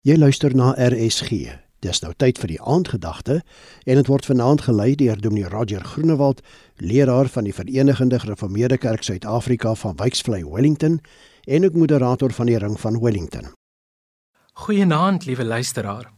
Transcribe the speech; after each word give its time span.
Jy 0.00 0.14
luister 0.16 0.54
na 0.56 0.70
RSG. 0.80 1.58
Dis 1.84 1.98
nou 2.00 2.14
tyd 2.16 2.38
vir 2.40 2.48
die 2.54 2.62
aandgedagte 2.64 3.34
en 3.84 3.98
dit 4.00 4.08
word 4.08 4.24
vanaand 4.24 4.62
gelei 4.64 4.94
deur 4.96 5.18
Dominee 5.20 5.50
Roger 5.52 5.82
Groenewald, 5.84 6.38
leraar 6.80 7.28
van 7.28 7.44
die 7.44 7.52
Verenigde 7.52 8.16
Gereformeerde 8.22 8.78
Kerk 8.80 9.04
Suid-Afrika 9.04 9.74
van 9.76 9.98
Wyksvlei 10.00 10.40
Wellington 10.48 11.02
en 11.44 11.66
ook 11.68 11.76
moderator 11.76 12.32
van 12.32 12.48
die 12.48 12.56
Ring 12.56 12.80
van 12.80 12.96
Wellington. 12.96 13.52
Goeienaand, 14.64 15.26
liewe 15.28 15.44
luisteraar. 15.44 16.08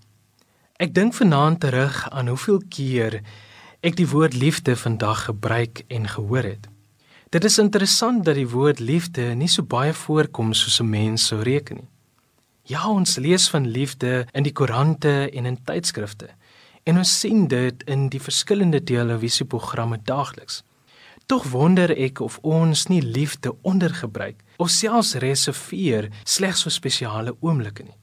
Ek 0.79 0.95
dink 0.95 1.19
vanaand 1.19 1.61
terug 1.67 2.05
aan 2.11 2.30
hoeveel 2.30 2.62
keer 2.69 3.19
ek 3.83 3.99
die 3.99 4.07
woord 4.07 4.39
liefde 4.39 4.77
vandag 4.79 5.25
gebruik 5.25 5.83
en 5.89 6.07
gehoor 6.07 6.46
het. 6.46 6.71
Dit 7.35 7.51
is 7.51 7.59
interessant 7.59 8.23
dat 8.30 8.39
die 8.39 8.46
woord 8.46 8.79
liefde 8.79 9.35
nie 9.35 9.51
so 9.51 9.67
baie 9.67 9.91
voorkom 9.91 10.55
soos 10.55 10.79
'n 10.79 10.87
mens 10.91 11.27
sou 11.27 11.43
reken 11.43 11.83
nie. 11.83 11.91
Ja, 12.63 12.89
ons 12.89 13.17
lees 13.17 13.49
van 13.51 13.67
liefde 13.67 14.27
in 14.33 14.45
die 14.47 14.53
koerante 14.53 15.31
en 15.31 15.47
in 15.47 15.59
tydskrifte. 15.65 16.29
En 16.86 16.96
ons 16.96 17.19
sien 17.21 17.49
dit 17.49 17.82
in 17.91 18.09
die 18.09 18.21
verskillende 18.23 18.82
televisieprogramme 18.82 19.99
daagliks. 20.05 20.63
Tog 21.27 21.49
wonder 21.50 21.91
ek 21.91 22.21
of 22.21 22.39
ons 22.43 22.86
nie 22.86 23.03
liefde 23.03 23.55
ondergebruik 23.63 24.43
of 24.63 24.71
selfs 24.71 25.14
reserveer 25.22 26.11
slegs 26.25 26.63
vir 26.63 26.75
spesiale 26.75 27.35
oomblikke 27.41 27.86
nie. 27.86 27.99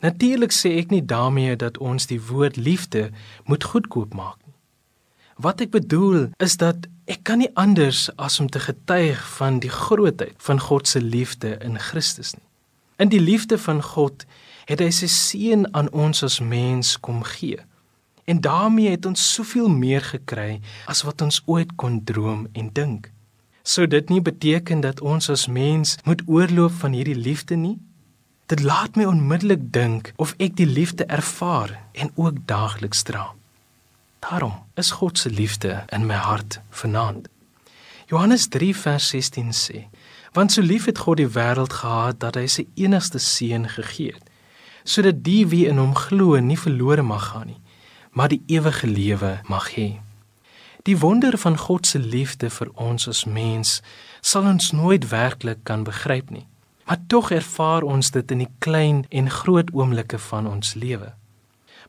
Natuurlik 0.00 0.52
sê 0.56 0.72
ek 0.80 0.90
nie 0.90 1.04
daarmee 1.04 1.56
dat 1.56 1.78
ons 1.78 2.08
die 2.08 2.20
woord 2.20 2.56
liefde 2.56 3.10
moet 3.44 3.64
goedkoop 3.64 4.14
maak 4.16 4.38
nie. 4.46 4.56
Wat 5.36 5.60
ek 5.60 5.72
bedoel 5.74 6.30
is 6.40 6.56
dat 6.56 6.88
ek 7.12 7.24
kan 7.28 7.42
nie 7.44 7.50
anders 7.60 8.08
as 8.16 8.40
om 8.40 8.48
te 8.48 8.60
getuig 8.60 9.20
van 9.36 9.60
die 9.60 9.72
grootheid 9.72 10.40
van 10.40 10.60
God 10.60 10.88
se 10.88 11.00
liefde 11.00 11.58
in 11.60 11.78
Christus 11.78 12.34
nie. 12.36 12.51
In 13.02 13.08
die 13.08 13.20
liefde 13.20 13.58
van 13.58 13.80
God 13.82 14.22
het 14.70 14.78
hy 14.78 14.92
sy 14.94 15.08
seun 15.10 15.64
aan 15.74 15.88
ons 15.90 16.22
as 16.22 16.36
mens 16.38 16.94
kom 17.02 17.24
gee. 17.26 17.58
En 18.30 18.38
daarmee 18.40 18.92
het 18.92 19.08
ons 19.10 19.24
soveel 19.34 19.66
meer 19.66 20.04
gekry 20.06 20.60
as 20.86 21.02
wat 21.02 21.24
ons 21.26 21.40
ooit 21.50 21.72
kon 21.82 21.96
droom 22.06 22.44
en 22.52 22.68
dink. 22.70 23.08
Sou 23.66 23.88
dit 23.90 24.08
nie 24.08 24.22
beteken 24.22 24.84
dat 24.86 25.02
ons 25.02 25.26
as 25.34 25.48
mens 25.50 25.96
moet 26.06 26.22
oorloop 26.30 26.78
van 26.84 26.94
hierdie 26.94 27.18
liefde 27.18 27.58
nie? 27.58 27.74
Dit 28.46 28.62
laat 28.62 28.94
my 28.94 29.08
onmiddellik 29.10 29.66
dink 29.74 30.12
of 30.22 30.36
ek 30.38 30.54
die 30.62 30.70
liefde 30.70 31.08
ervaar 31.10 31.74
en 31.98 32.14
ook 32.14 32.38
daagliks 32.46 33.02
dra. 33.02 33.32
Daarom 34.22 34.62
is 34.78 34.94
God 35.02 35.18
se 35.18 35.30
liefde 35.30 35.82
in 35.90 36.06
my 36.06 36.22
hart 36.22 36.60
vanaand. 36.70 37.26
Johannes 38.06 38.46
3 38.46 38.76
vers 38.76 39.08
16 39.08 39.50
sê: 39.50 39.88
Want 40.32 40.52
so 40.52 40.62
lief 40.62 40.84
het 40.84 40.98
God 40.98 41.16
die 41.16 41.28
wêreld 41.28 41.72
gehad 41.72 42.20
dat 42.20 42.38
hy 42.40 42.46
sy 42.48 42.64
enigste 42.80 43.20
seun 43.20 43.66
gegee 43.68 44.14
het, 44.14 44.30
sodat 44.84 45.20
die 45.24 45.44
wie 45.52 45.66
in 45.68 45.76
hom 45.78 45.92
glo 45.94 46.38
nie 46.40 46.56
verlore 46.56 47.04
mag 47.04 47.26
gaan 47.34 47.52
nie, 47.52 47.60
maar 48.16 48.32
die 48.32 48.40
ewige 48.48 48.88
lewe 48.88 49.34
mag 49.48 49.68
hê. 49.76 50.00
Die 50.88 50.96
wonder 50.98 51.36
van 51.38 51.58
God 51.58 51.86
se 51.86 51.98
liefde 51.98 52.50
vir 52.50 52.72
ons 52.74 53.08
as 53.08 53.24
mens 53.28 53.80
sal 54.20 54.48
ons 54.48 54.72
nooit 54.72 55.04
werklik 55.12 55.62
kan 55.68 55.84
begryp 55.84 56.32
nie, 56.32 56.46
maar 56.88 57.04
tog 57.06 57.30
ervaar 57.30 57.84
ons 57.84 58.10
dit 58.10 58.30
in 58.30 58.46
die 58.46 58.52
klein 58.58 59.04
en 59.10 59.30
groot 59.30 59.68
oomblikke 59.76 60.18
van 60.18 60.48
ons 60.48 60.74
lewe. 60.74 61.12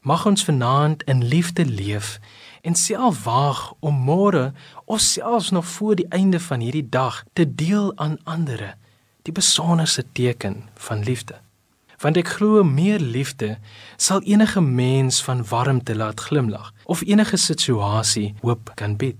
Mag 0.01 0.25
ons 0.25 0.43
vanaand 0.43 1.03
in 1.03 1.23
liefde 1.23 1.65
leef 1.65 2.19
en 2.61 2.75
self 2.75 3.23
waag 3.23 3.73
om 3.79 3.95
môre 3.95 4.53
of 4.85 4.99
selfs 4.99 5.49
nog 5.49 5.65
voor 5.67 5.95
die 5.95 6.07
einde 6.09 6.39
van 6.39 6.59
hierdie 6.59 6.89
dag 6.89 7.23
te 7.33 7.55
deel 7.55 7.91
aan 7.95 8.17
ander 8.23 8.75
die 9.21 9.33
besonderse 9.33 10.05
teken 10.11 10.63
van 10.75 11.03
liefde. 11.03 11.39
Want 12.03 12.17
ek 12.19 12.33
glo 12.35 12.63
meer 12.67 12.99
liefde 12.99 13.57
sal 13.95 14.23
enige 14.27 14.61
mens 14.61 15.21
van 15.23 15.45
warmte 15.47 15.95
laat 15.95 16.19
glimlag 16.19 16.73
of 16.83 17.03
enige 17.07 17.37
situasie 17.37 18.33
hoop 18.41 18.71
kan 18.75 18.95
bied. 18.99 19.19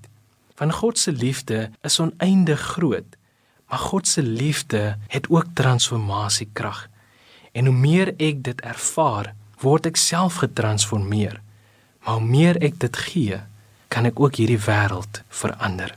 Van 0.60 0.72
God 0.72 1.00
se 1.00 1.12
liefde 1.12 1.70
is 1.82 2.00
oneindig 2.00 2.60
groot, 2.60 3.16
maar 3.68 3.80
God 3.80 4.08
se 4.08 4.22
liefde 4.24 4.98
het 5.08 5.30
ook 5.30 5.46
transformasiekrag. 5.54 6.88
En 7.52 7.66
hoe 7.66 7.76
meer 7.76 8.14
ek 8.18 8.44
dit 8.44 8.62
ervaar, 8.62 9.34
word 9.64 9.88
ek 9.90 9.98
self 10.00 10.42
getransformeer. 10.44 11.40
Maar 12.04 12.20
hoe 12.20 12.28
meer 12.28 12.60
ek 12.64 12.80
dit 12.84 12.98
gee, 13.08 13.40
kan 13.88 14.06
ek 14.10 14.20
ook 14.20 14.40
hierdie 14.42 14.60
wêreld 14.60 15.22
verander. 15.30 15.94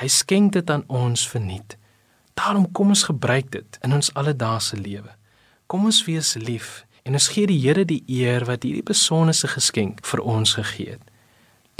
Hy 0.00 0.08
skenk 0.10 0.56
dit 0.56 0.70
aan 0.70 0.84
ons 0.90 1.22
verniet. 1.28 1.76
Daarom 2.34 2.66
kom 2.72 2.90
ons 2.94 3.04
gebruik 3.06 3.52
dit 3.54 3.78
in 3.86 3.94
ons 3.94 4.10
alledaagse 4.18 4.76
lewe. 4.76 5.12
Kom 5.70 5.86
ons 5.88 6.02
wees 6.08 6.34
lief 6.40 6.82
en 7.06 7.18
ons 7.18 7.28
gee 7.34 7.48
die 7.50 7.58
Here 7.58 7.84
die 7.86 8.02
eer 8.10 8.46
wat 8.46 8.66
hierdie 8.66 8.86
besonderse 8.86 9.48
geskenk 9.50 10.02
vir 10.06 10.22
ons 10.22 10.54
gegee 10.58 10.96
het. 10.96 11.04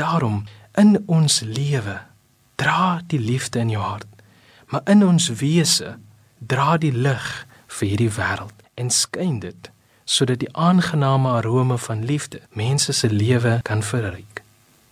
Daarom 0.01 0.43
in 0.79 0.97
ons 1.07 1.41
lewe 1.47 1.99
dra 2.61 3.01
die 3.07 3.21
liefde 3.21 3.63
in 3.63 3.71
jou 3.75 3.83
hart, 3.83 4.09
maar 4.71 4.83
in 4.91 5.05
ons 5.05 5.29
wese 5.43 5.97
dra 6.39 6.77
die 6.81 6.95
lig 6.95 7.29
vir 7.79 7.89
hierdie 7.89 8.13
wêreld 8.17 8.67
en 8.81 8.91
skyn 8.91 9.39
dit 9.43 9.71
sodat 10.05 10.39
die 10.39 10.53
aangename 10.57 11.29
arome 11.29 11.79
van 11.79 12.05
liefde 12.05 12.41
mense 12.53 12.93
se 12.93 13.11
lewe 13.11 13.61
kan 13.63 13.83
verryk. 13.83 14.43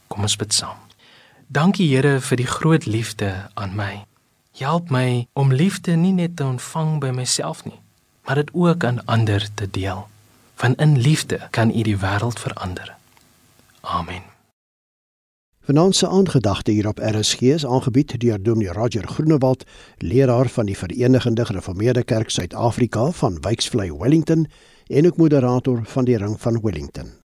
Kom 0.08 0.22
ons 0.22 0.36
bid 0.36 0.54
saam. 0.54 0.78
Dankie 1.46 1.88
Here 1.90 2.20
vir 2.20 2.36
die 2.36 2.46
groot 2.46 2.86
liefde 2.86 3.50
aan 3.54 3.74
my. 3.74 4.04
Help 4.58 4.90
my 4.90 5.26
om 5.32 5.52
liefde 5.52 5.96
nie 5.96 6.12
net 6.12 6.36
te 6.36 6.44
ontvang 6.44 6.98
by 7.00 7.10
myself 7.10 7.64
nie, 7.64 7.78
maar 8.26 8.34
dit 8.34 8.50
ook 8.52 8.84
aan 8.84 9.04
ander 9.04 9.46
te 9.54 9.70
deel. 9.70 10.08
Want 10.60 10.80
in 10.80 10.98
liefde 10.98 11.48
kan 11.50 11.70
U 11.70 11.82
die 11.82 11.96
wêreld 11.98 12.38
verander. 12.38 12.96
Amen. 13.80 14.22
Vanaand 15.70 15.96
se 15.96 16.08
aangedagte 16.08 16.70
hier 16.70 16.86
op 16.88 16.98
RSG 16.98 17.40
is 17.40 17.66
aangebied 17.66 18.20
deur 18.20 18.42
Dominee 18.42 18.72
Roger 18.72 19.08
Groenewald, 19.08 19.64
leraar 19.98 20.48
van 20.48 20.66
die 20.66 20.76
Verenigde 20.76 21.44
Gereformeerde 21.46 22.02
Kerk 22.02 22.30
Suid-Afrika 22.30 23.10
van 23.10 23.40
Wyksvlei 23.40 23.92
Wellington 23.98 24.46
en 24.90 25.06
ook 25.06 25.16
moderator 25.16 25.80
van 25.84 26.04
die 26.04 26.16
Ring 26.16 26.40
van 26.40 26.60
Wellington. 26.62 27.18